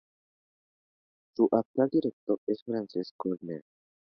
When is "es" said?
2.47-2.63